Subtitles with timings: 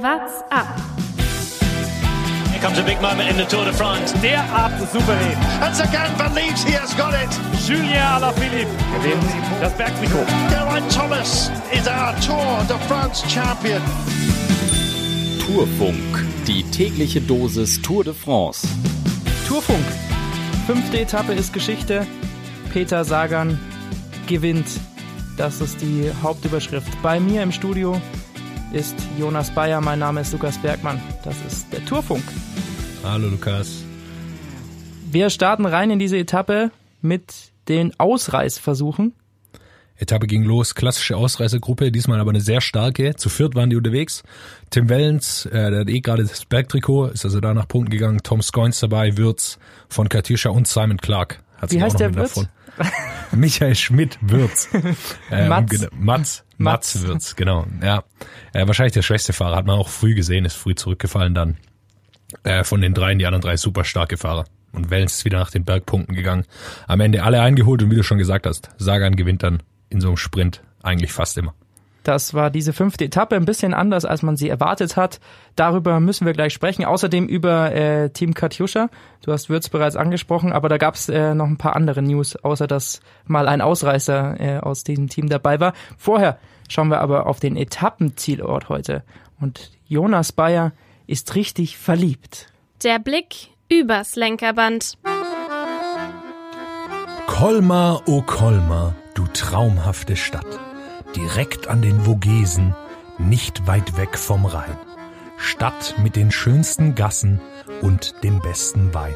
[0.00, 0.68] What's up?
[2.52, 4.12] Here comes a big moment in the Tour de France.
[4.22, 5.36] Derart souverän.
[5.60, 7.28] And Sagan believes he has got it.
[7.66, 9.24] Julien Alaphilippe gewinnt
[9.60, 10.24] das Bergtrikot.
[10.50, 13.82] Geraint Thomas is our Tour de France champion.
[15.44, 18.68] Tourfunk, die tägliche Dosis Tour de France.
[19.48, 19.84] Tourfunk.
[20.68, 22.06] Fünfte Etappe ist Geschichte.
[22.72, 23.58] Peter Sagan
[24.28, 24.68] gewinnt.
[25.36, 27.02] Das ist die Hauptüberschrift.
[27.02, 28.00] Bei mir im Studio
[28.72, 29.80] ist Jonas Bayer.
[29.80, 31.00] Mein Name ist Lukas Bergmann.
[31.24, 32.22] Das ist der Tourfunk.
[33.02, 33.84] Hallo Lukas.
[35.10, 39.14] Wir starten rein in diese Etappe mit den Ausreißversuchen.
[39.96, 43.16] Etappe ging los, klassische Ausreißergruppe, diesmal aber eine sehr starke.
[43.16, 44.22] Zu viert waren die unterwegs.
[44.70, 48.20] Tim Wellens, äh, der hat eh gerade das Bergtrikot, ist also da nach Punkten gegangen.
[48.22, 51.42] Tom Scoins dabei, Würz von Katusha und Simon Clark.
[51.56, 52.46] Hat Wie heißt der Würz?
[53.32, 54.68] Michael Schmidt Würz.
[55.30, 55.82] äh, Mats.
[55.82, 56.44] Um, Mats.
[56.58, 57.66] Mats Würz, genau.
[57.82, 58.04] Ja,
[58.52, 61.56] äh, wahrscheinlich der schwächste Fahrer, hat man auch früh gesehen, ist früh zurückgefallen dann.
[62.42, 64.44] Äh, von den dreien, die anderen drei super starke Fahrer.
[64.72, 66.44] Und Wellens ist wieder nach den Bergpunkten gegangen.
[66.86, 70.08] Am Ende alle eingeholt und wie du schon gesagt hast, Sagan gewinnt dann in so
[70.08, 71.54] einem Sprint eigentlich fast immer.
[72.08, 75.20] Das war diese fünfte Etappe, ein bisschen anders, als man sie erwartet hat.
[75.56, 76.86] Darüber müssen wir gleich sprechen.
[76.86, 78.88] Außerdem über äh, Team Katjuscha.
[79.20, 82.34] Du hast Würz bereits angesprochen, aber da gab es äh, noch ein paar andere News,
[82.34, 85.74] außer dass mal ein Ausreißer äh, aus diesem Team dabei war.
[85.98, 86.38] Vorher
[86.70, 89.02] schauen wir aber auf den Etappenzielort heute.
[89.38, 90.72] Und Jonas Bayer
[91.06, 92.46] ist richtig verliebt.
[92.84, 94.96] Der Blick übers Lenkerband.
[97.26, 100.67] Colmar, o oh Colmar, du traumhafte Stadt
[101.16, 102.74] direkt an den Vogesen,
[103.18, 104.78] nicht weit weg vom Rhein.
[105.36, 107.40] Stadt mit den schönsten Gassen
[107.80, 109.14] und dem besten Wein.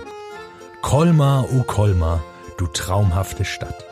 [0.81, 2.23] Colmar, o oh Colmar,
[2.59, 3.85] du traumhafte Stadt.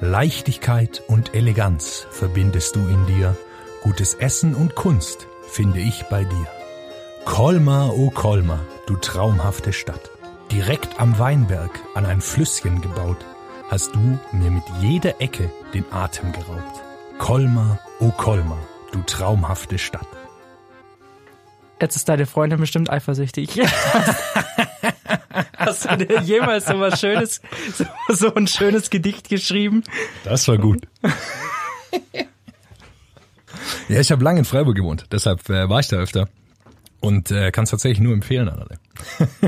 [0.00, 3.36] Leichtigkeit und Eleganz verbindest du in dir,
[3.82, 6.46] gutes Essen und Kunst finde ich bei dir.
[7.24, 10.10] Colmar, o oh Colmar, du traumhafte Stadt.
[10.50, 13.24] Direkt am Weinberg an ein Flüsschen gebaut,
[13.70, 16.91] hast du mir mit jeder Ecke den Atem geraubt.
[17.18, 18.58] Colmar, o oh Colmar,
[18.92, 20.06] du traumhafte Stadt.
[21.80, 23.60] Jetzt ist deine Freundin bestimmt eifersüchtig.
[25.56, 27.40] Hast du dir jemals so was Schönes,
[27.74, 29.82] so, so ein schönes Gedicht geschrieben?
[30.24, 30.86] Das war gut.
[33.88, 36.28] ja, ich habe lange in Freiburg gewohnt, deshalb äh, war ich da öfter
[37.00, 38.78] und äh, kann es tatsächlich nur empfehlen an alle.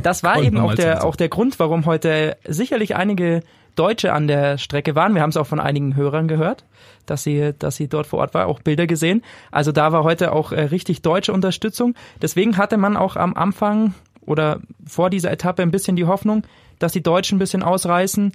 [0.03, 3.43] Das war eben auch der, auch der Grund, warum heute sicherlich einige
[3.75, 5.15] Deutsche an der Strecke waren.
[5.15, 6.65] Wir haben es auch von einigen Hörern gehört,
[7.07, 9.23] dass sie, dass sie dort vor Ort war, auch Bilder gesehen.
[9.51, 11.95] Also da war heute auch äh, richtig deutsche Unterstützung.
[12.23, 16.45] Deswegen hatte man auch am Anfang oder vor dieser Etappe ein bisschen die Hoffnung,
[16.79, 18.33] dass die Deutschen ein bisschen ausreißen.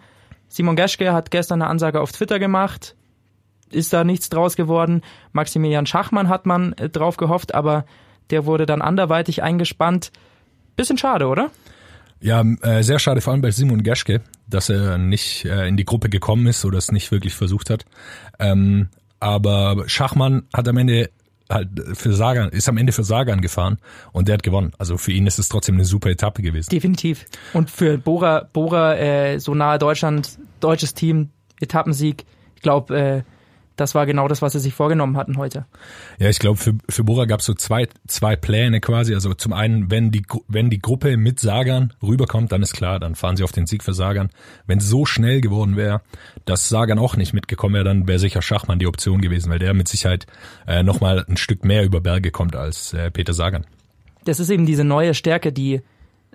[0.48, 2.96] Simon Geschke hat gestern eine Ansage auf Twitter gemacht.
[3.72, 5.02] Ist da nichts draus geworden.
[5.32, 7.86] Maximilian Schachmann hat man äh, drauf gehofft, aber
[8.30, 10.12] der wurde dann anderweitig eingespannt.
[10.76, 11.50] Bisschen schade, oder?
[12.22, 15.86] Ja, äh, sehr schade, vor allem bei Simon Geschke, dass er nicht äh, in die
[15.86, 17.86] Gruppe gekommen ist oder es nicht wirklich versucht hat.
[18.40, 21.10] Ähm, aber Schachmann hat am Ende
[21.50, 23.78] halt für Sagan, ist am Ende für Sagan gefahren
[24.12, 24.72] und der hat gewonnen.
[24.78, 26.70] Also für ihn ist es trotzdem eine super Etappe gewesen.
[26.70, 27.26] Definitiv.
[27.54, 31.30] Und für Bora, Bora äh, so nahe Deutschland, deutsches Team,
[31.60, 32.26] Etappensieg,
[32.56, 33.24] ich glaube, äh,
[33.80, 35.66] das war genau das, was sie sich vorgenommen hatten heute.
[36.20, 39.14] Ja, ich glaube, für, für Bora gab es so zwei, zwei Pläne quasi.
[39.14, 43.16] Also zum einen, wenn die, wenn die Gruppe mit Sagan rüberkommt, dann ist klar, dann
[43.16, 44.30] fahren sie auf den Sieg für Sagan.
[44.68, 46.02] Wenn es so schnell geworden wäre,
[46.46, 49.74] dass Sagan auch nicht mitgekommen wäre, dann wäre sicher Schachmann die Option gewesen, weil der
[49.74, 50.26] mit Sicherheit
[50.68, 53.66] äh, nochmal ein Stück mehr über Berge kommt als äh, Peter Sagan.
[54.26, 55.82] Das ist eben diese neue Stärke, die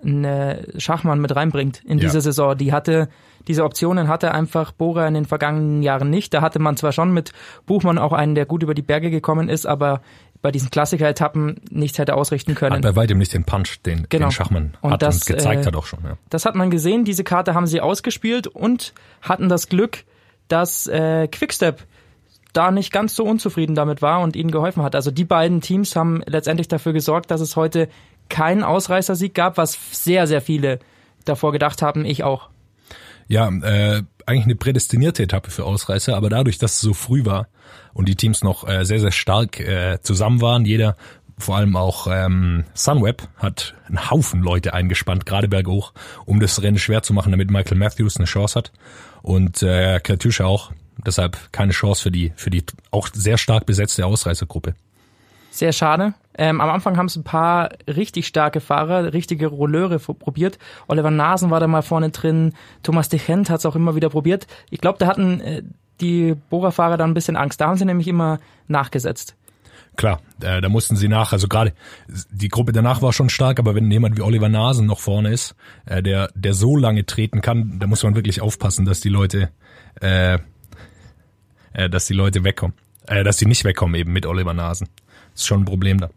[0.05, 2.21] ein äh, Schachmann mit reinbringt in diese ja.
[2.21, 2.57] Saison.
[2.57, 3.09] Die hatte
[3.49, 6.33] diese Optionen hatte einfach Bora in den vergangenen Jahren nicht.
[6.33, 7.33] Da hatte man zwar schon mit
[7.67, 10.01] Buchmann auch einen, der gut über die Berge gekommen ist, aber
[10.41, 12.77] bei diesen Klassiker-Etappen nichts hätte ausrichten können.
[12.77, 14.27] Hat bei weitem nicht den Punch, den, genau.
[14.27, 16.01] den Schachmann und hat das, und gezeigt äh, hat auch schon.
[16.05, 16.17] Ja.
[16.31, 18.93] Das hat man gesehen, diese Karte haben sie ausgespielt und
[19.23, 20.05] hatten das Glück,
[20.49, 21.87] dass äh, Quickstep
[22.53, 24.95] da nicht ganz so unzufrieden damit war und ihnen geholfen hat.
[24.95, 27.89] Also die beiden Teams haben letztendlich dafür gesorgt, dass es heute
[28.29, 30.79] keinen Ausreißersieg gab, was sehr, sehr viele
[31.25, 32.49] davor gedacht haben, ich auch.
[33.26, 37.49] Ja, äh, eigentlich eine prädestinierte Etappe für Ausreißer, aber dadurch, dass es so früh war
[37.93, 40.97] und die Teams noch äh, sehr, sehr stark äh, zusammen waren, jeder,
[41.38, 45.93] vor allem auch ähm, Sunweb, hat einen Haufen Leute eingespannt, gerade berghoch,
[46.26, 48.73] um das Rennen schwer zu machen, damit Michael Matthews eine Chance hat.
[49.23, 50.73] Und äh, Katusha auch.
[51.05, 52.62] Deshalb keine Chance für die, für die
[52.93, 54.75] auch sehr stark besetzte Ausreißergruppe.
[55.55, 56.15] Sehr schade.
[56.37, 60.59] Ähm, am Anfang haben es ein paar richtig starke Fahrer, richtige Rolleure probiert.
[60.89, 62.55] Oliver Nasen war da mal vorne drin.
[62.83, 64.49] Thomas de Gent hat es auch immer wieder probiert.
[64.71, 65.62] Ich glaube, da hatten äh,
[66.01, 67.61] die Bohrerfahrer dann ein bisschen Angst.
[67.61, 69.37] Da haben sie nämlich immer nachgesetzt.
[69.95, 71.73] Klar, äh, da mussten sie nach, also gerade
[72.09, 75.55] die Gruppe danach war schon stark, aber wenn jemand wie Oliver Nasen noch vorne ist,
[75.87, 79.50] äh, der, der so lange treten kann, da muss man wirklich aufpassen, dass die Leute,
[80.00, 80.41] äh,
[81.75, 82.75] äh, dass die Leute wegkommen.
[83.07, 84.89] Äh, dass sie nicht wegkommen eben mit Oliver Nasen.
[85.35, 86.11] Ist schon ein Problem da.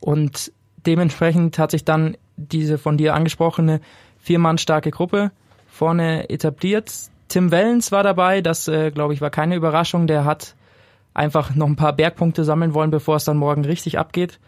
[0.00, 0.52] Und
[0.86, 3.80] dementsprechend hat sich dann diese von dir angesprochene
[4.18, 5.30] viermann starke Gruppe
[5.68, 6.92] vorne etabliert.
[7.28, 10.06] Tim Wellens war dabei, das äh, glaube ich war keine Überraschung.
[10.06, 10.54] Der hat
[11.14, 14.38] einfach noch ein paar Bergpunkte sammeln wollen, bevor es dann morgen richtig abgeht.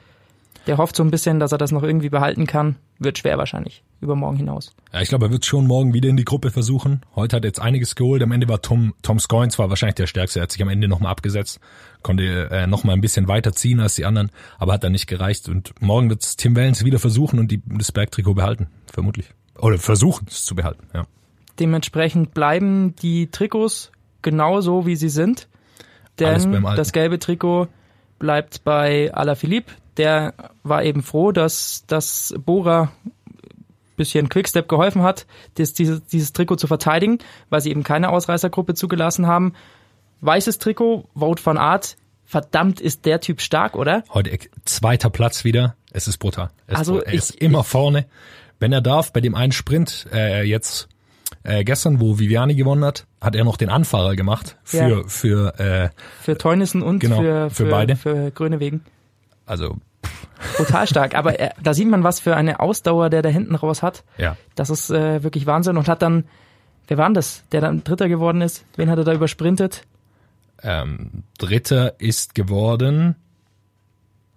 [0.67, 2.77] Der hofft so ein bisschen, dass er das noch irgendwie behalten kann.
[2.99, 4.73] Wird schwer wahrscheinlich, über morgen hinaus.
[4.93, 7.01] Ja, ich glaube, er wird schon morgen wieder in die Gruppe versuchen.
[7.17, 8.23] Heute hat er jetzt einiges geholt.
[8.23, 10.39] Am Ende war Tom, Tom Scoin zwar wahrscheinlich der Stärkste.
[10.39, 11.59] Er hat sich am Ende nochmal abgesetzt,
[12.03, 15.49] konnte äh, nochmal ein bisschen weiter ziehen als die anderen, aber hat dann nicht gereicht.
[15.49, 19.31] Und morgen wird es Tim Wellens wieder versuchen und die, das Bergtrikot behalten, vermutlich.
[19.59, 21.07] Oder versuchen es zu behalten, ja.
[21.59, 23.93] Dementsprechend bleiben die Trikots
[24.23, 25.49] genauso, wie sie sind.
[26.19, 27.69] Denn das gelbe Trikot
[28.19, 29.73] bleibt bei Alaphilippe.
[29.97, 32.93] Der war eben froh, dass das Bora
[33.97, 37.19] bisschen Quickstep geholfen hat, das, dieses, dieses Trikot zu verteidigen,
[37.49, 39.55] weil sie eben keine Ausreißergruppe zugelassen haben.
[40.21, 41.97] Weißes Trikot, Vote von Art.
[42.25, 44.03] Verdammt, ist der Typ stark, oder?
[44.13, 45.77] Heute zweiter Platz wieder.
[45.93, 46.51] Es ist brutal.
[46.67, 48.07] Es also er ist immer ich, vorne.
[48.59, 50.89] Wenn er darf, bei dem einen Sprint äh, jetzt
[51.45, 55.03] äh, gestern, wo Viviani gewonnen hat, hat er noch den Anfahrer gemacht für ja.
[55.07, 55.89] für äh,
[56.21, 58.85] für Teunissen und genau, für, für, für beide für Grönewegen.
[59.47, 59.77] Also
[60.57, 61.15] total stark.
[61.15, 64.05] Aber er, da sieht man, was für eine Ausdauer der da hinten raus hat.
[64.19, 64.37] Ja.
[64.55, 66.25] Das ist äh, wirklich Wahnsinn und hat dann,
[66.89, 68.65] wer war denn das, der dann Dritter geworden ist?
[68.77, 69.83] Wen hat er da übersprintet?
[70.63, 73.17] Ähm, Dritter ist geworden.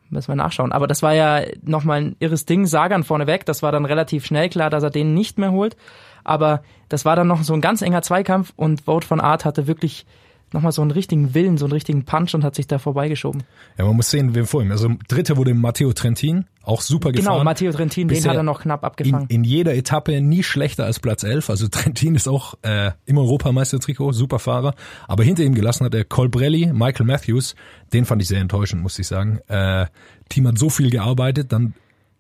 [0.10, 0.72] Müssen wir nachschauen.
[0.72, 2.66] Aber das war ja nochmal ein irres Ding.
[2.66, 3.46] Sagan vorneweg.
[3.46, 5.76] Das war dann relativ schnell klar, dass er den nicht mehr holt.
[6.24, 9.68] Aber das war dann noch so ein ganz enger Zweikampf und Vote von Art hatte
[9.68, 10.06] wirklich
[10.54, 13.44] nochmal so einen richtigen Willen, so einen richtigen Punch und hat sich da vorbeigeschoben.
[13.78, 14.72] Ja, man muss sehen, wer vor ihm.
[14.72, 17.34] Also dritter wurde Matteo Trentin, auch super genau, gefahren.
[17.36, 19.28] Genau, Matteo Trentin, den hat er noch knapp abgefangen.
[19.30, 21.50] In, in, jeder Etappe nie schlechter als Platz 11.
[21.50, 24.74] Also Trentin ist auch äh, im Europameistertrikot, super Fahrer.
[25.08, 27.56] Aber hinter ihm gelassen hat er Colbrelli, Michael Matthews.
[27.94, 29.40] Den fand ich sehr enttäuschend, muss ich sagen.
[29.48, 29.88] Äh,
[30.30, 31.74] Team hat so viel gearbeitet, dann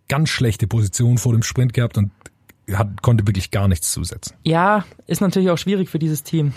[0.07, 2.11] ganz schlechte Position vor dem Sprint gehabt und
[2.73, 4.35] hat, konnte wirklich gar nichts zusetzen.
[4.43, 6.53] Ja, ist natürlich auch schwierig für dieses Team.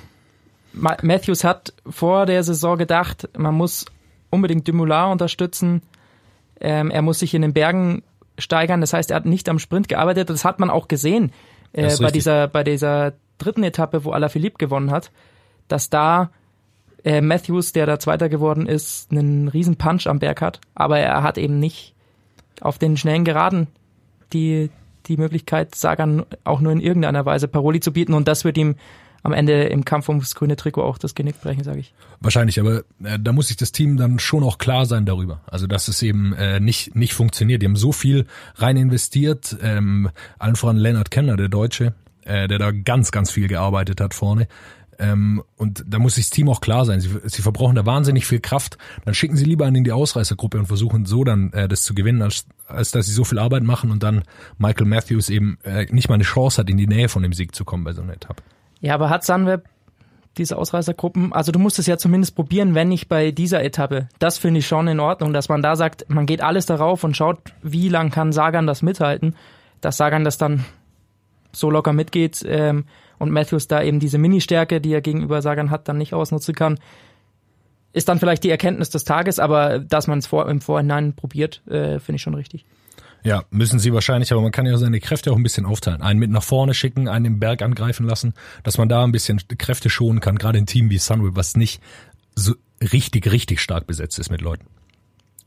[0.73, 3.87] Matthews hat vor der Saison gedacht, man muss
[4.31, 5.83] unbedingt Dumoulin unterstützen.
[6.61, 8.03] Ähm, er muss sich in den Bergen
[8.39, 8.81] steigern.
[8.81, 10.31] Das heißt, er hat nicht am Sprint gearbeitet.
[10.31, 11.33] Das hat man auch gesehen
[11.73, 15.11] äh, bei dieser bei dieser dritten Etappe, wo Alaphilippe gewonnen hat,
[15.69, 16.31] dass da
[17.05, 20.61] äh, Matthews, der da Zweiter geworden ist, einen riesen Punch am Berg hat.
[20.75, 21.95] Aber er hat eben nicht
[22.61, 23.69] auf den schnellen Geraden
[24.33, 24.71] die
[25.07, 28.77] die Möglichkeit, Sagan auch nur in irgendeiner Weise Paroli zu bieten und das wird ihm
[29.23, 31.95] am Ende im Kampf ums grüne Trikot auch das Genick brechen, sage ich.
[32.21, 35.41] Wahrscheinlich, aber äh, da muss sich das Team dann schon auch klar sein darüber.
[35.47, 37.63] Also dass es eben äh, nicht nicht funktioniert.
[37.63, 38.27] Die haben so viel
[38.57, 41.95] rein investiert, ähm, allen voran Leonard Kenner, der Deutsche,
[42.25, 44.49] äh, der da ganz ganz viel gearbeitet hat vorne.
[45.01, 47.01] Ähm, und da muss sich das Team auch klar sein.
[47.01, 48.77] Sie, sie verbrauchen da wahnsinnig viel Kraft.
[49.07, 51.95] Dann schicken sie lieber einen in die Ausreißergruppe und versuchen so dann äh, das zu
[51.95, 54.23] gewinnen, als, als dass sie so viel Arbeit machen und dann
[54.59, 57.55] Michael Matthews eben äh, nicht mal eine Chance hat, in die Nähe von dem Sieg
[57.55, 58.43] zu kommen bei so einer Etappe.
[58.81, 59.65] Ja, aber hat Sunweb
[60.39, 64.09] diese Ausreißergruppen, also du musst es ja zumindest probieren, wenn nicht bei dieser Etappe.
[64.19, 67.17] Das finde ich schon in Ordnung, dass man da sagt, man geht alles darauf und
[67.17, 69.35] schaut, wie lang kann Sagan das mithalten,
[69.81, 70.65] dass Sagan das dann
[71.53, 72.85] so locker mitgeht ähm,
[73.19, 76.79] und Matthews da eben diese Mini-Stärke, die er gegenüber Sagan hat, dann nicht ausnutzen kann,
[77.93, 81.67] ist dann vielleicht die Erkenntnis des Tages, aber dass man es vor, im Vorhinein probiert,
[81.67, 82.65] äh, finde ich schon richtig.
[83.23, 86.01] Ja, müssen sie wahrscheinlich, aber man kann ja seine Kräfte auch ein bisschen aufteilen.
[86.01, 89.41] Einen mit nach vorne schicken, einen im Berg angreifen lassen, dass man da ein bisschen
[89.59, 91.83] Kräfte schonen kann, gerade ein Team wie Sunweb, was nicht
[92.35, 92.55] so
[92.93, 94.67] richtig, richtig stark besetzt ist mit Leuten.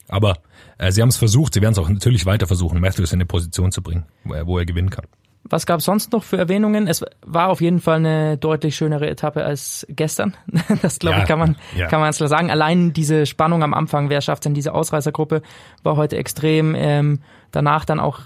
[0.08, 0.38] Aber
[0.78, 3.26] äh, sie haben es versucht, sie werden es auch natürlich weiter versuchen, Matthews in eine
[3.26, 5.06] Position zu bringen, wo er, wo er gewinnen kann.
[5.44, 6.88] Was gab es sonst noch für Erwähnungen?
[6.88, 10.36] Es war auf jeden Fall eine deutlich schönere Etappe als gestern.
[10.82, 11.88] Das glaube ja, ich kann man ja.
[11.88, 12.50] kann man ganz klar sagen.
[12.50, 15.42] Allein diese Spannung am Anfang, wer schafft denn diese Ausreißergruppe,
[15.84, 16.76] war heute extrem.
[16.76, 17.20] Ähm,
[17.52, 18.22] danach dann auch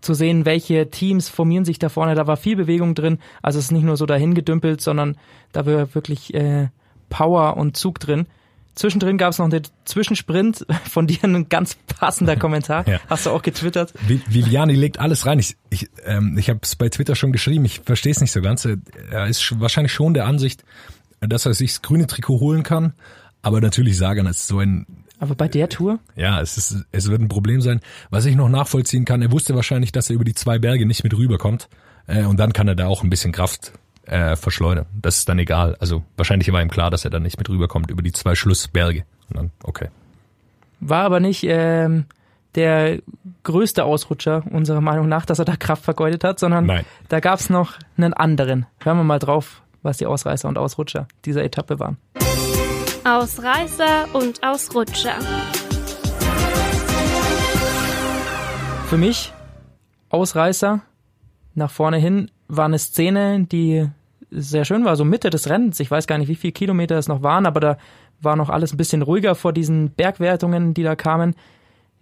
[0.00, 2.14] zu sehen, welche Teams formieren sich da vorne.
[2.14, 3.18] Da war viel Bewegung drin.
[3.42, 5.16] Also es ist nicht nur so dahin gedümpelt, sondern
[5.52, 6.68] da war wirklich äh,
[7.10, 8.26] Power und Zug drin.
[8.80, 12.88] Zwischendrin gab es noch einen Zwischensprint von dir, ein ganz passender Kommentar.
[12.88, 12.98] Ja.
[13.10, 13.92] Hast du auch getwittert?
[14.06, 15.38] Viviani legt alles rein.
[15.38, 18.40] Ich, ich, ähm, ich habe es bei Twitter schon geschrieben, ich verstehe es nicht so
[18.40, 18.64] ganz.
[18.64, 20.64] Er ist wahrscheinlich schon der Ansicht,
[21.20, 22.94] dass er sich das grüne Trikot holen kann.
[23.42, 24.86] Aber natürlich Sagan ist so ein
[25.18, 25.98] aber bei der Tour?
[26.16, 27.80] Ja, es ist, es wird ein Problem sein.
[28.08, 31.04] Was ich noch nachvollziehen kann, er wusste wahrscheinlich, dass er über die zwei Berge nicht
[31.04, 31.68] mit rüberkommt.
[32.06, 33.72] Äh, und dann kann er da auch ein bisschen Kraft
[34.10, 34.86] äh, verschleudern.
[35.00, 35.76] Das ist dann egal.
[35.78, 39.04] Also wahrscheinlich war ihm klar, dass er dann nicht mit rüberkommt über die zwei Schlussberge.
[39.28, 39.88] Und dann, okay.
[40.80, 42.06] War aber nicht ähm,
[42.56, 43.00] der
[43.44, 46.84] größte Ausrutscher unserer Meinung nach, dass er da Kraft vergeudet hat, sondern Nein.
[47.08, 48.66] da gab es noch einen anderen.
[48.82, 51.96] Hören wir mal drauf, was die Ausreißer und Ausrutscher dieser Etappe waren.
[53.04, 55.14] Ausreißer und Ausrutscher.
[58.88, 59.32] Für mich
[60.08, 60.80] Ausreißer
[61.54, 63.88] nach vorne hin war eine Szene, die
[64.30, 65.80] sehr schön war, so Mitte des Rennens.
[65.80, 67.78] Ich weiß gar nicht, wie viele Kilometer es noch waren, aber da
[68.20, 71.34] war noch alles ein bisschen ruhiger vor diesen Bergwertungen, die da kamen.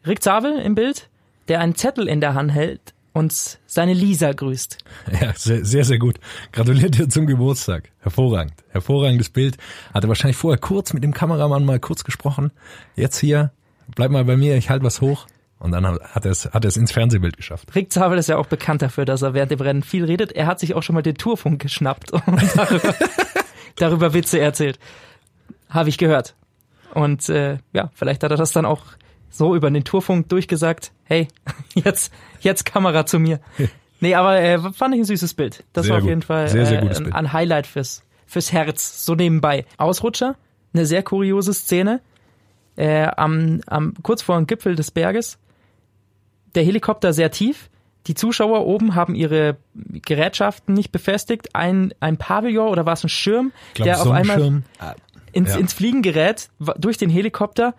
[0.06, 1.08] Rick Zabel im Bild,
[1.48, 4.78] der einen Zettel in der Hand hält und seine Lisa grüßt.
[5.20, 6.18] Ja, sehr, sehr, sehr gut.
[6.52, 7.90] Gratuliert dir zum Geburtstag.
[8.00, 8.54] Hervorragend.
[8.70, 9.56] Hervorragendes Bild.
[9.94, 12.52] Hatte wahrscheinlich vorher kurz mit dem Kameramann mal kurz gesprochen.
[12.94, 13.52] Jetzt hier,
[13.94, 15.26] bleib mal bei mir, ich halte was hoch.
[15.60, 17.74] Und dann hat er es, hat er es ins Fernsehbild geschafft.
[17.74, 20.32] Rick Zabel ist ja auch bekannt dafür, dass er während dem Rennen viel redet.
[20.32, 22.22] Er hat sich auch schon mal den Tourfunk geschnappt und
[22.56, 22.94] darüber,
[23.76, 24.78] darüber Witze erzählt.
[25.68, 26.36] Habe ich gehört.
[26.94, 28.82] Und äh, ja, vielleicht hat er das dann auch
[29.30, 30.92] so über den Tourfunk durchgesagt.
[31.04, 31.28] Hey,
[31.74, 33.40] jetzt, jetzt Kamera zu mir.
[34.00, 35.64] Nee, aber äh, fand ich ein süßes Bild.
[35.72, 36.10] Das Sehr war auf gut.
[36.10, 39.66] jeden Fall Sehr, sehr äh, ein, ein Highlight fürs, fürs Herz, so nebenbei.
[39.76, 40.36] Ausrutscher,
[40.72, 42.00] eine sehr kuriose Szene.
[42.76, 45.36] Äh, am, am, kurz vor dem Gipfel des Berges
[46.58, 47.70] der Helikopter sehr tief.
[48.06, 51.54] Die Zuschauer oben haben ihre Gerätschaften nicht befestigt.
[51.54, 54.62] Ein, ein Pavillon oder war es ein Schirm, Ich glaube, der auf einmal
[55.32, 55.58] ins, Ja.
[55.58, 56.48] ins Fliegen gerät
[56.78, 57.74] durch den Helikopter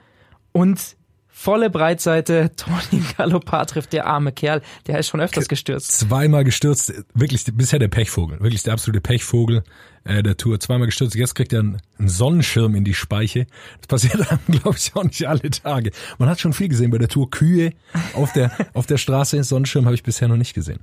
[0.52, 0.96] und
[1.40, 4.62] volle Breitseite Tony Galopar trifft der arme Kerl.
[4.88, 6.00] Der ist schon öfters gestürzt.
[6.00, 9.64] Zweimal gestürzt, wirklich bisher der Pechvogel, wirklich der absolute Pechvogel
[10.04, 10.60] äh, der Tour.
[10.60, 13.48] Zweimal gestürzt, jetzt kriegt er einen, einen Sonnenschirm in die Speiche.
[13.80, 15.92] Das passiert einem, glaube ich, auch nicht alle Tage.
[16.18, 17.30] Man hat schon viel gesehen bei der Tour.
[17.30, 17.72] Kühe
[18.14, 20.82] auf der, auf der Straße, Sonnenschirm habe ich bisher noch nicht gesehen.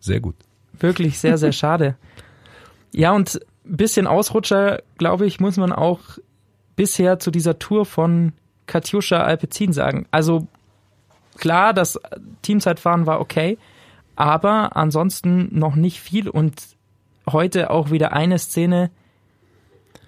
[0.00, 0.36] Sehr gut.
[0.80, 1.96] Wirklich sehr, sehr schade.
[2.94, 6.00] Ja, und ein bisschen Ausrutscher, glaube ich, muss man auch
[6.76, 8.32] bisher zu dieser Tour von
[8.68, 10.06] Katjuscha Alpecin sagen.
[10.12, 10.46] Also
[11.36, 11.98] klar, das
[12.42, 13.58] Teamzeitfahren war okay,
[14.14, 16.54] aber ansonsten noch nicht viel und
[17.28, 18.90] heute auch wieder eine Szene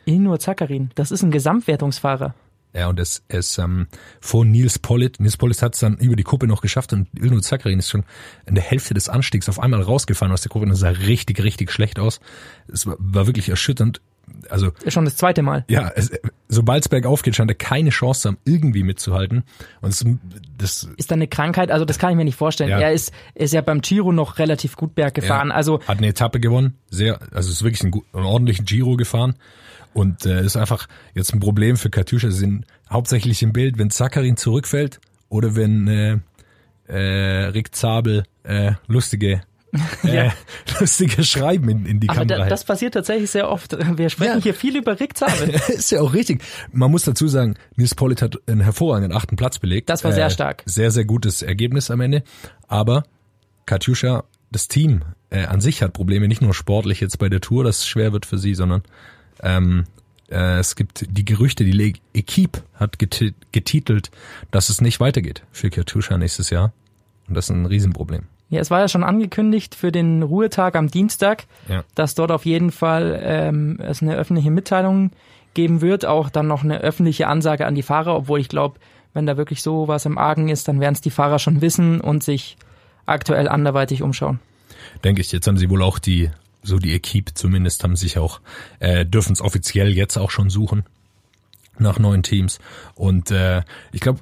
[0.05, 0.91] Inur Zakarin.
[0.95, 2.35] Das ist ein Gesamtwertungsfahrer.
[2.73, 3.89] Ja, und es ist ähm,
[4.21, 5.19] vor Nils Pollitt.
[5.19, 8.05] Nils Pollitt hat es dann über die Kuppe noch geschafft und Ilno Zakarin ist schon
[8.47, 11.43] in der Hälfte des Anstiegs auf einmal rausgefahren aus der Kuppe und das sah richtig,
[11.43, 12.21] richtig schlecht aus.
[12.73, 14.01] Es war, war wirklich erschütternd.
[14.49, 15.65] Also Ist schon das zweite Mal.
[15.69, 16.13] ja, es,
[16.53, 19.45] sobald es bergauf geht, scheint er keine Chance zu haben, irgendwie mitzuhalten.
[19.81, 20.05] Und es,
[20.59, 21.71] das Ist da eine Krankheit?
[21.71, 22.71] Also das kann ich mir nicht vorstellen.
[22.71, 22.79] Ja.
[22.81, 25.49] Er ist, ist ja beim Giro noch relativ gut Berg gefahren.
[25.49, 28.97] Ja, Also hat eine Etappe gewonnen, sehr, also ist wirklich einen, gut- einen ordentlichen Giro
[28.97, 29.37] gefahren
[29.95, 32.31] und äh, ist einfach jetzt ein Problem für Katjuscha.
[32.31, 36.19] Sie sind hauptsächlich im Bild, wenn Zakarin zurückfällt oder wenn äh,
[36.89, 39.43] äh, Rick Zabel äh, lustige
[40.03, 40.31] äh,
[40.81, 43.77] lustige Schreiben in, in die Aber Kamera da, das passiert tatsächlich sehr oft.
[43.97, 44.43] Wir sprechen Ja.
[44.43, 45.51] hier viel über Rick Zabel.
[45.69, 46.43] ist ja auch richtig.
[46.73, 49.89] Man muss dazu sagen, Nils Pollitt hat einen hervorragenden achten Platz belegt.
[49.89, 50.63] Das war sehr stark.
[50.67, 52.23] Sehr, sehr gutes Ergebnis am Ende.
[52.69, 53.05] Aber
[53.67, 57.63] Katjuscha, das Team äh, an sich hat Probleme, nicht nur sportlich jetzt bei der Tour,
[57.63, 58.83] dass es schwer wird für sie, sondern
[59.43, 59.85] ähm,
[60.29, 64.11] äh, es gibt die Gerüchte, die Equipe hat geti- getitelt,
[64.51, 66.73] dass es nicht weitergeht für Katjuscha nächstes Jahr.
[67.29, 68.25] Und das ist ein Riesenproblem.
[68.51, 71.85] Ja, es war ja schon angekündigt für den Ruhetag am Dienstag, Ja.
[71.95, 75.13] dass dort auf jeden Fall ähm, es eine öffentliche Mitteilung
[75.55, 78.79] geben wird, auch dann noch eine öffentliche Ansage an die Fahrer, obwohl ich glaube,
[79.15, 82.01] wenn da wirklich so was im Argen ist, dann werden es die Fahrer schon wissen
[82.01, 82.57] und sich
[83.07, 84.39] aktuell anderweitig umschauen.
[85.05, 85.33] denke ich.
[85.33, 86.31] Jetzt haben sie wohl auch die,
[86.63, 88.41] so die Equipe zumindest, haben sich auch,
[88.79, 90.85] äh, dürfen es offiziell jetzt auch schon suchen
[91.81, 92.59] nach neuen Teams.
[92.95, 94.21] Und äh, ich glaube,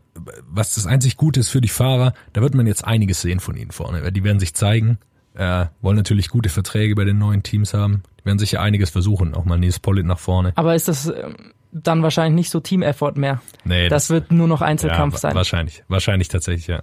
[0.49, 3.57] was das einzig Gute ist für die Fahrer, da wird man jetzt einiges sehen von
[3.57, 4.11] ihnen vorne.
[4.13, 4.99] Die werden sich zeigen,
[5.35, 8.03] äh, wollen natürlich gute Verträge bei den neuen Teams haben.
[8.21, 10.53] Die werden sicher einiges versuchen, auch mal Nils Pollitt nach vorne.
[10.57, 13.41] Aber ist das ähm, dann wahrscheinlich nicht so Team-Effort mehr?
[13.65, 15.35] Nee, Das wird nur noch Einzelkampf ja, sein.
[15.35, 16.83] Wahrscheinlich, wahrscheinlich tatsächlich, ja.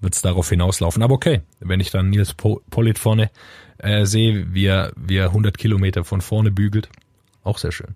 [0.00, 1.02] Wird es darauf hinauslaufen.
[1.02, 3.30] Aber okay, wenn ich dann Nils po Pollitt vorne
[3.78, 6.88] äh, sehe, wie er, wie er 100 Kilometer von vorne bügelt,
[7.42, 7.94] auch sehr schön.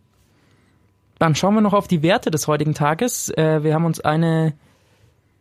[1.20, 3.28] Dann schauen wir noch auf die Werte des heutigen Tages.
[3.28, 4.54] Äh, wir haben uns eine,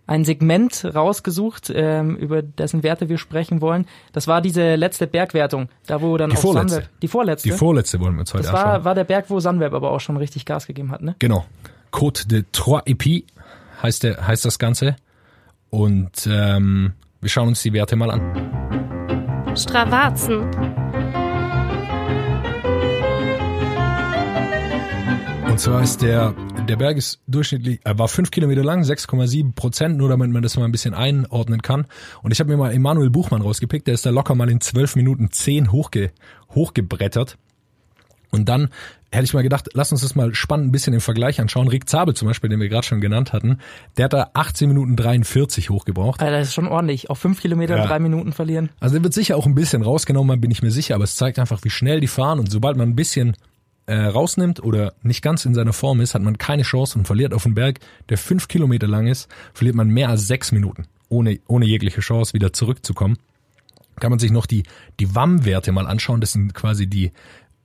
[0.07, 3.88] ein Segment rausgesucht, ähm, über dessen Werte wir sprechen wollen.
[4.12, 6.75] Das war diese letzte Bergwertung, da wo dann Die auch vorletzte.
[6.75, 7.50] Sunweb, die vorletzte.
[7.50, 8.71] Die vorletzte wollen wir uns heute das anschauen.
[8.71, 11.15] war, war der Berg, wo Sunweb aber auch schon richtig Gas gegeben hat, ne?
[11.19, 11.45] Genau.
[11.93, 13.24] Côte de Trois Épis
[13.81, 14.98] heißt, der, heißt das Ganze.
[15.69, 19.55] Und ähm, wir schauen uns die Werte mal an.
[19.55, 20.78] Stravazen.
[25.60, 26.34] Und zwar ist der,
[26.70, 30.56] der Berg ist durchschnittlich, er war fünf Kilometer lang, 6,7 Prozent, nur damit man das
[30.56, 31.86] mal ein bisschen einordnen kann.
[32.24, 34.96] Und ich habe mir mal Emanuel Buchmann rausgepickt, der ist da locker mal in 12
[34.96, 36.12] Minuten 10 hochge,
[36.56, 37.38] hochgebrettert.
[38.32, 38.70] Und dann
[39.12, 41.68] hätte ich mal gedacht, lass uns das mal spannend ein bisschen im Vergleich anschauen.
[41.68, 43.58] Rick Zabel zum Beispiel, den wir gerade schon genannt hatten,
[43.98, 46.22] der hat da 18 Minuten 43 hochgebraucht.
[46.22, 47.10] Alter, das ist schon ordentlich.
[47.10, 47.86] Auf fünf Kilometer Ja.
[47.86, 48.70] drei Minuten verlieren.
[48.80, 51.38] Also der wird sicher auch ein bisschen rausgenommen, bin ich mir sicher, aber es zeigt
[51.38, 53.36] einfach, wie schnell die fahren und sobald man ein bisschen
[53.89, 57.34] äh, rausnimmt oder nicht ganz in seiner Form ist, hat man keine Chance und verliert
[57.34, 57.79] auf dem Berg,
[58.10, 62.34] der fünf Kilometer lang ist, verliert man mehr als sechs Minuten, ohne, ohne jegliche Chance
[62.34, 63.17] wieder zurückzukommen.
[64.00, 64.63] Kann man sich noch die,
[65.00, 67.12] die WAM-Werte mal anschauen, das sind quasi die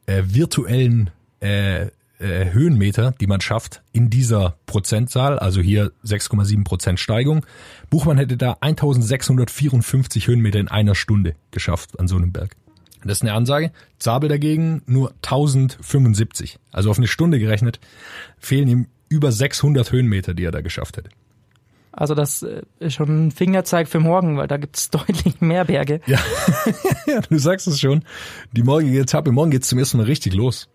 [0.07, 1.89] äh, virtuellen äh,
[2.19, 7.45] äh, Höhenmeter, die man schafft in dieser Prozentzahl, also hier 6,7 Prozent Steigung.
[7.91, 12.57] Buchmann hätte da 1654 Höhenmeter in einer Stunde geschafft an so einem Berg.
[13.05, 13.71] Das ist eine Ansage.
[13.99, 16.59] Zabel dagegen nur 1075.
[16.73, 17.81] Also auf eine Stunde gerechnet
[18.39, 21.11] fehlen ihm über 600 Höhenmeter, die er da geschafft hätte.
[21.93, 26.01] Also das äh, ist schon ein Fingerzeig für morgen, weil da gibt's deutlich mehr Berge.
[26.07, 26.19] Ja.
[27.07, 28.05] ja, du sagst es schon.
[28.53, 30.69] Die morgige Etappe, morgen geht's zum ersten Mal richtig los.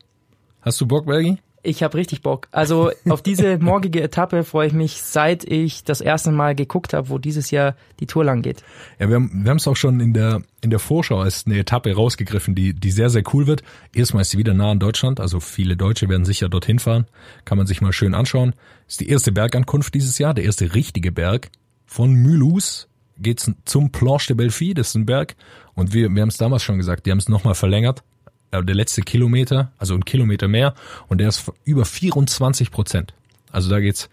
[0.61, 1.37] Hast du Bock, Bergi?
[1.63, 2.47] Ich habe richtig Bock.
[2.51, 7.09] Also auf diese morgige Etappe freue ich mich, seit ich das erste Mal geguckt habe,
[7.09, 8.63] wo dieses Jahr die Tour lang geht.
[8.99, 11.93] Ja, wir haben wir es auch schon in der in der Vorschau als eine Etappe
[11.93, 13.63] rausgegriffen, die die sehr sehr cool wird.
[13.93, 17.05] Erstmal ist sie wieder nah an Deutschland, also viele Deutsche werden sicher dorthin fahren.
[17.45, 18.53] Kann man sich mal schön anschauen.
[18.87, 21.49] Ist die erste Bergankunft dieses Jahr, der erste richtige Berg
[21.85, 22.87] von Mulhouse
[23.17, 25.35] geht's zum Planche de Belfi, das ist ein Berg
[25.73, 28.03] und wir wir haben es damals schon gesagt, die haben es nochmal verlängert.
[28.51, 30.73] Äh, Der letzte Kilometer, also ein Kilometer mehr
[31.07, 33.13] und der ist über 24 Prozent.
[33.51, 34.09] Also da geht's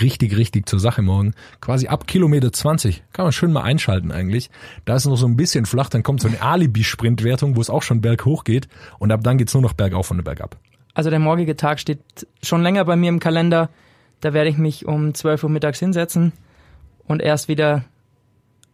[0.00, 1.34] richtig, richtig zur Sache morgen.
[1.60, 4.50] Quasi ab Kilometer 20 kann man schön mal einschalten eigentlich.
[4.84, 7.82] Da ist noch so ein bisschen flach, dann kommt so eine Alibi-Sprintwertung, wo es auch
[7.82, 8.68] schon berghoch geht
[8.98, 10.56] und ab dann geht's nur noch bergauf und bergab.
[10.94, 12.00] Also der morgige Tag steht
[12.42, 13.70] schon länger bei mir im Kalender.
[14.20, 16.32] Da werde ich mich um 12 Uhr mittags hinsetzen
[17.04, 17.84] und erst wieder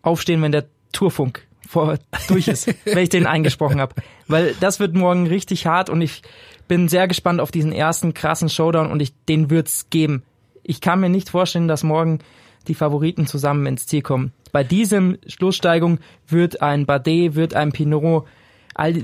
[0.03, 3.95] aufstehen, wenn der Tourfunk vor, durch ist, wenn ich den eingesprochen habe.
[4.29, 6.23] Weil das wird morgen richtig hart und ich
[6.69, 10.23] bin sehr gespannt auf diesen ersten krassen Showdown und ich, den wird's geben.
[10.63, 12.19] Ich kann mir nicht vorstellen, dass morgen
[12.67, 14.33] die Favoriten zusammen ins Ziel kommen.
[14.53, 18.27] Bei diesem Schlusssteigung wird ein Bardet, wird ein Pinot,
[18.75, 19.03] all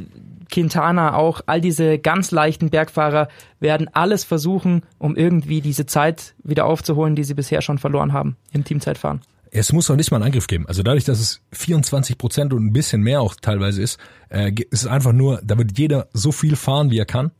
[0.50, 6.66] Quintana auch, all diese ganz leichten Bergfahrer werden alles versuchen, um irgendwie diese Zeit wieder
[6.66, 9.22] aufzuholen, die sie bisher schon verloren haben im Teamzeitfahren.
[9.54, 10.66] Es muss noch nicht mal einen Angriff geben.
[10.66, 13.98] Also dadurch, dass es 24 Prozent und ein bisschen mehr auch teilweise ist,
[14.30, 17.30] äh, ist es einfach nur, da wird jeder so viel fahren, wie er kann.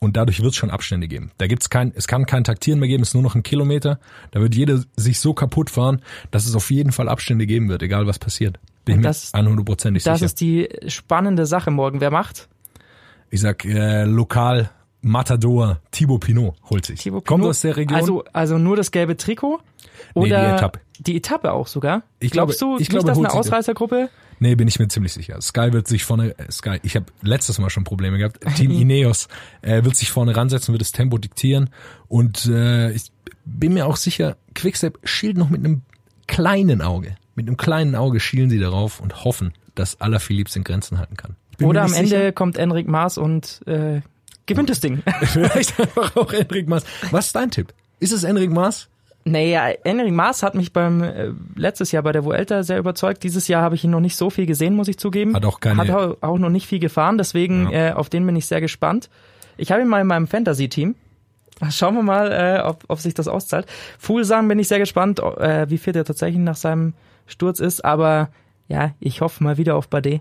[0.00, 1.32] Und dadurch wird es schon Abstände geben.
[1.38, 3.98] Da gibt's kein, es kann kein Taktieren mehr geben, es ist nur noch ein Kilometer.
[4.30, 6.00] Da wird jeder sich so kaputt fahren,
[6.30, 8.58] dass es auf jeden Fall Abstände geben wird, egal was passiert.
[8.84, 10.26] Bin Und ich das- mir 100%ig Das sicher.
[10.26, 12.00] ist die spannende Sache morgen.
[12.00, 12.48] Wer macht?
[13.30, 17.00] ich sag, äh, lokal Matador Thibaut Pinot holt sich.
[17.00, 17.50] Thibaut Kommt Pinot?
[17.50, 17.98] aus der Region.
[17.98, 19.58] Also, also nur das gelbe Trikot?
[20.14, 20.80] Nee, die Oder Etappe.
[20.98, 22.02] die Etappe auch sogar?
[22.20, 23.34] Ich Glaubst glaube- du ich glaube, holt eine das.
[23.36, 24.08] Ausreißergruppe?
[24.40, 25.40] Nee, bin ich mir ziemlich sicher.
[25.40, 28.38] Sky wird sich vorne, äh, Sky, ich habe letztes Mal schon Probleme gehabt.
[28.56, 29.28] Team Ineos
[29.62, 31.70] äh, wird sich vorne ransetzen, wird das Tempo diktieren
[32.08, 33.10] und äh, ich
[33.44, 35.82] bin mir auch sicher, Quickstep schielt noch mit einem
[36.26, 37.16] kleinen Auge.
[37.34, 41.36] Mit einem kleinen Auge schielen sie darauf und hoffen, dass Alaphilippe in Grenzen halten kann.
[41.62, 42.32] Oder am nicht Ende sicher.
[42.32, 44.02] kommt Enric Maas und äh,
[44.48, 45.02] gewinnt das Ding.
[45.22, 46.84] Vielleicht einfach auch Enric Maas.
[47.12, 47.72] Was ist dein Tipp?
[48.00, 48.88] Ist es Enric Maas?
[49.24, 53.22] Naja, Enric Maas hat mich beim äh, letztes Jahr bei der Vuelta sehr überzeugt.
[53.24, 55.34] Dieses Jahr habe ich ihn noch nicht so viel gesehen, muss ich zugeben.
[55.36, 57.90] Hat auch keine- Hat au- auch noch nicht viel gefahren, deswegen Ja.
[57.90, 59.10] äh, auf den bin ich sehr gespannt.
[59.58, 60.94] Ich habe ihn mal in meinem Fantasy-Team.
[61.70, 63.66] Schauen wir mal, äh, ob, ob sich das auszahlt.
[63.98, 66.94] Fuglsang bin ich sehr gespannt, äh, wie fit er tatsächlich nach seinem
[67.26, 68.28] Sturz ist, aber
[68.68, 70.20] ja, ich hoffe mal wieder auf Bardet.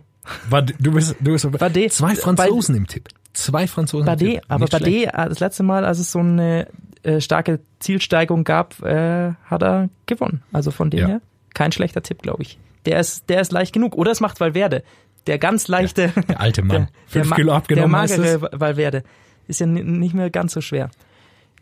[0.49, 1.93] Bardet, du bist, du bist Bardet.
[1.93, 3.07] zwei Franzosen im Tipp.
[3.37, 4.41] Zwei Franzosen Tipp.
[4.47, 4.65] aber.
[4.67, 6.67] Bardet, äh, das letzte Mal, als es so eine
[7.03, 10.41] äh, starke Zielsteigung gab, äh, hat er gewonnen.
[10.51, 11.07] Also von dem Ja.
[11.07, 11.21] her
[11.53, 12.59] kein schlechter Tipp, glaube ich.
[12.85, 13.95] Der ist, der ist leicht genug.
[13.95, 14.83] Oder es macht Valverde.
[15.27, 16.69] Der ganz leichte, Der alte Mann.
[16.77, 19.03] der, Fünf ma- Kilo abgenommen der magere Valverde.
[19.47, 20.89] Ist ja nicht mehr ganz so schwer.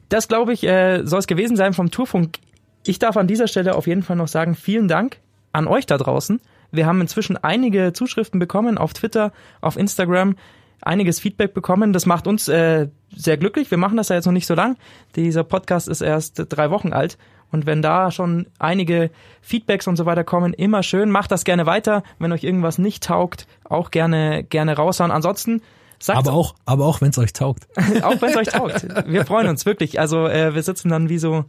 [0.10, 2.38] Das, glaube ich, äh, soll es gewesen sein vom Tourfunk.
[2.86, 5.18] Ich darf an dieser Stelle auf jeden Fall noch sagen, vielen Dank
[5.52, 6.40] an euch da draußen.
[6.72, 10.36] Wir haben inzwischen einige Zuschriften bekommen auf Twitter, auf Instagram,
[10.82, 11.94] einiges Feedback bekommen.
[11.94, 13.72] Das macht uns äh, sehr glücklich.
[13.72, 14.78] Wir machen das ja jetzt noch nicht so lang.
[15.16, 17.18] Dieser Podcast ist erst drei Wochen alt.
[17.52, 19.12] Und wenn da schon einige
[19.42, 21.10] Feedbacks und so weiter kommen, immer schön.
[21.10, 22.04] Macht das gerne weiter.
[22.20, 25.12] Wenn euch irgendwas nicht taugt, auch gerne, gerne raushauen.
[25.12, 25.62] Ansonsten
[26.00, 27.68] sagt Aber auch, aber auch wenn es euch taugt.
[28.02, 28.86] auch wenn es euch taugt.
[29.08, 30.00] Wir freuen uns wirklich.
[30.00, 31.46] Also äh, wir sitzen dann wie so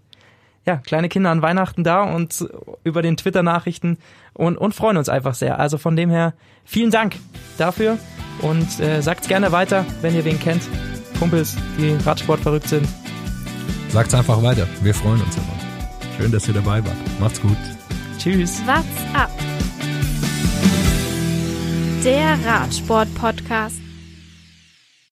[0.67, 2.45] ja, kleine Kinder an Weihnachten da und
[2.83, 3.99] über den Twitter-Nachrichten
[4.35, 5.61] und, und freuen uns einfach sehr.
[5.61, 7.17] Also von dem her vielen Dank
[7.57, 7.99] dafür
[8.43, 10.63] und äh, sagt's gerne weiter, wenn ihr wen kennt.
[11.19, 12.87] Kumpels, die Radsport verrückt sind.
[13.91, 14.67] Sagt's einfach weiter.
[14.83, 15.47] Wir freuen uns immer.
[16.19, 16.97] Schön, dass ihr dabei wart.
[17.21, 17.57] Macht's gut.
[18.19, 18.61] Tschüss.
[18.67, 19.31] What's up?
[22.05, 23.86] Der Radsport-Podcast.